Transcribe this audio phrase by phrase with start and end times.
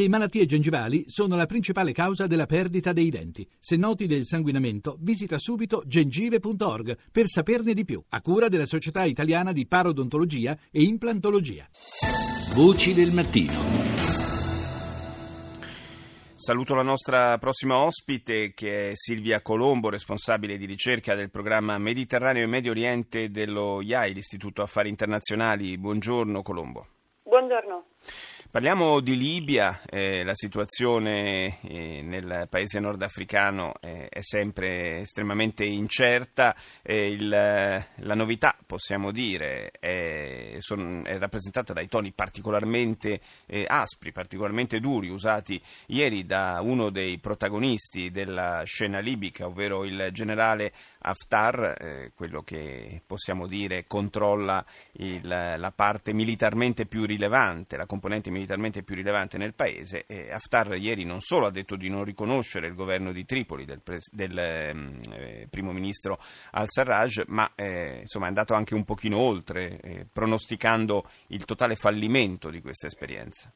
[0.00, 3.46] Le malattie gengivali sono la principale causa della perdita dei denti.
[3.58, 9.04] Se noti del sanguinamento, visita subito gengive.org per saperne di più, a cura della Società
[9.04, 11.68] Italiana di Parodontologia e Implantologia.
[12.54, 13.52] Voci del mattino.
[16.34, 22.44] Saluto la nostra prossima ospite che è Silvia Colombo, responsabile di ricerca del programma Mediterraneo
[22.44, 25.76] e Medio Oriente dello IAI, l'Istituto Affari Internazionali.
[25.76, 26.86] Buongiorno Colombo.
[27.22, 27.84] Buongiorno.
[28.50, 36.56] Parliamo di Libia, eh, la situazione eh, nel paese nordafricano eh, è sempre estremamente incerta,
[36.82, 44.80] il, la novità possiamo dire è, son, è, rappresentata dai toni particolarmente eh, aspri, particolarmente
[44.80, 52.12] duri usati ieri da uno dei protagonisti della scena libica, ovvero il generale Haftar, eh,
[52.16, 54.64] quello che possiamo dire controlla
[54.94, 60.04] il, la parte militarmente più rilevante, la componente militarmente militarmente più rilevante nel paese.
[60.06, 63.80] E Haftar ieri non solo ha detto di non riconoscere il governo di Tripoli del,
[63.82, 66.18] pres- del ehm, eh, primo ministro
[66.52, 72.50] al-Sarraj, ma eh, insomma è andato anche un pochino oltre, eh, pronosticando il totale fallimento
[72.50, 73.52] di questa esperienza.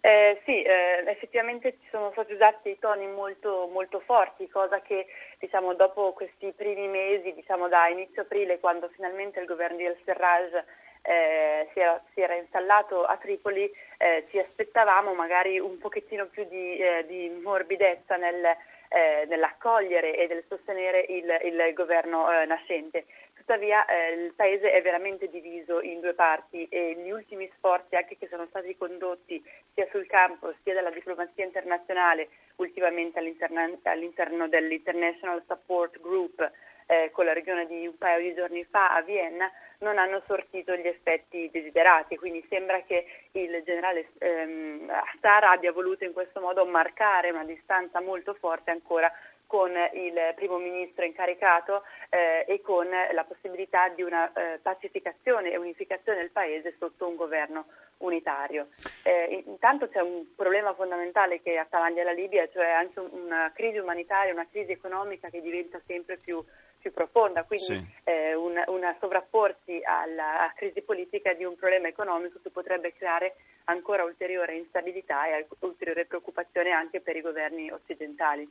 [0.00, 5.06] Eh, sì, eh, effettivamente ci sono stati usati toni molto, molto forti, cosa che
[5.38, 10.62] diciamo, dopo questi primi mesi, diciamo, da inizio aprile, quando finalmente il governo di al-Serraj
[11.06, 16.44] eh, si, era, si, era, installato a Tripoli, eh, ci aspettavamo magari un pochettino più
[16.48, 18.42] di, eh, di morbidezza nel,
[18.88, 23.04] eh, nell'accogliere e nel sostenere il, il governo eh, nascente.
[23.34, 28.16] Tuttavia eh, il Paese è veramente diviso in due parti e gli ultimi sforzi anche
[28.16, 35.42] che sono stati condotti sia sul campo sia dalla diplomazia internazionale, ultimamente all'interno, all'interno dell'International
[35.46, 36.50] Support Group,
[36.86, 40.74] eh, con la regione di un paio di giorni fa a Vienna non hanno sortito
[40.74, 46.64] gli effetti desiderati, quindi sembra che il generale ehm, Haftar abbia voluto in questo modo
[46.64, 49.12] marcare una distanza molto forte ancora
[49.46, 55.58] con il primo ministro incaricato eh, e con la possibilità di una eh, pacificazione e
[55.58, 57.66] unificazione del paese sotto un governo
[57.98, 58.68] unitario.
[59.04, 64.32] Eh, intanto c'è un problema fondamentale che attanaglia la Libia, cioè anche una crisi umanitaria,
[64.32, 66.42] una crisi economica che diventa sempre più
[66.84, 67.86] più profonda, quindi sì.
[68.04, 74.04] eh, un, una sovrapporsi alla crisi politica di un problema economico che potrebbe creare ancora
[74.04, 78.46] ulteriore instabilità e ulteriore preoccupazione anche per i governi occidentali.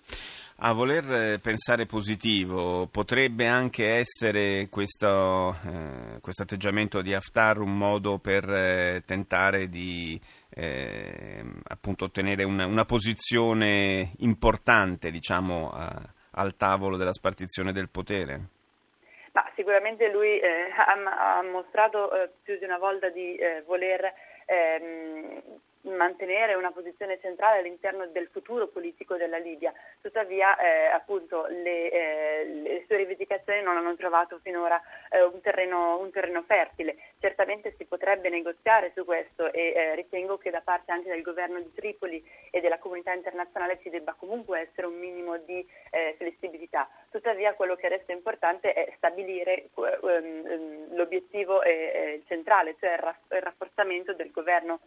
[0.57, 7.77] A voler eh, pensare positivo, potrebbe anche essere questo, eh, questo atteggiamento di Haftar un
[7.77, 16.01] modo per eh, tentare di eh, appunto ottenere una, una posizione importante, diciamo, a
[16.35, 18.39] al tavolo della spartizione del potere?
[19.33, 24.13] Ma sicuramente lui eh, ha, ha, mostrato eh, più di una volta di eh, voler
[24.45, 25.41] ehm,
[25.83, 29.73] mantenere una posizione centrale all'interno del futuro politico della Libia.
[30.01, 34.81] Tuttavia, eh, appunto, le, eh, le, sue rivendicazioni non hanno trovato finora
[35.13, 36.97] eh, un, terreno, un, terreno, fertile.
[37.19, 41.59] Certamente si potrebbe negoziare su questo e eh, ritengo che da parte anche del governo
[41.59, 46.90] di Tripoli e della comunità internazionale ci debba comunque essere un minimo di eh, flessibilità.
[47.12, 51.62] Tuttavia, quello che resta importante è stabilire ehm, l'obiettivo
[52.28, 54.79] centrale, cioè il rafforzamento del governo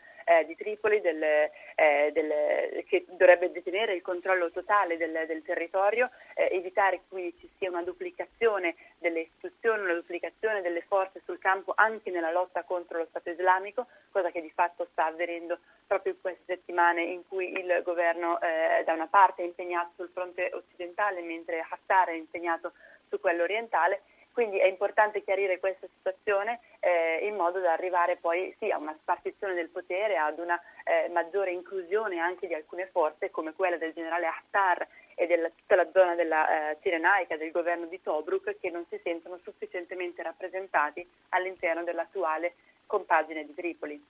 [0.45, 6.49] di Tripoli del, eh, del, che dovrebbe detenere il controllo totale del, del territorio, eh,
[6.51, 9.29] evitare che ci sia una duplicazione delle
[9.67, 14.31] istituzioni, una duplicazione delle forze sul campo anche nella lotta contro lo Stato islamico, cosa
[14.31, 18.93] che di fatto sta avvenendo proprio in queste settimane in cui il governo eh, da
[18.93, 22.73] una parte è impegnato sul fronte occidentale mentre Haftar è impegnato
[23.09, 24.03] su quello orientale
[24.37, 28.95] quindi è importante chiarire questa situazione eh, in modo da arrivare poi sì, a una
[29.01, 33.95] spartizione del potere, ad una eh, maggiore inclusione anche di alcune forze come quella del
[33.95, 38.69] generale Haftar e di tutta la zona della eh, Cirenaica, del governo di Tobruk, che
[38.69, 44.05] non si sentono sufficientemente rappresentati all'interno dell'attuale compagine di Tripoli.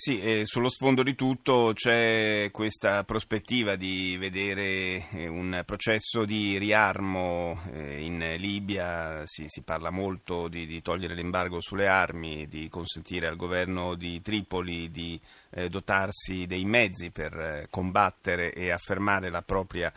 [0.00, 6.56] Sì, eh, sullo sfondo di tutto c'è questa prospettiva di vedere eh, un processo di
[6.56, 12.68] riarmo eh, in Libia, si, si parla molto di, di, togliere l'embargo sulle armi, di
[12.68, 15.20] consentire al governo di Tripoli di
[15.50, 19.92] eh, dotarsi dei mezzi per combattere e affermare la propria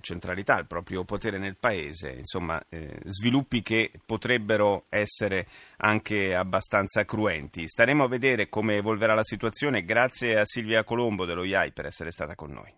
[0.00, 2.62] centralità, il proprio potere nel paese, insomma
[3.04, 5.46] sviluppi che potrebbero essere
[5.78, 7.66] anche abbastanza cruenti.
[7.66, 9.84] Staremo a vedere come evolverà la situazione.
[9.84, 12.72] Grazie a Silvia Colombo dello IAI per essere stata con noi.